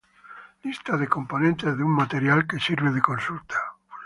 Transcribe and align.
Lista 0.63 0.97
de 0.97 1.07
componentes 1.07 1.77
de 1.77 1.83
una 1.83 1.95
materia 1.97 2.43
que 2.49 2.59
sirve 2.59 2.89
de 2.91 3.03
consulta. 3.03 3.59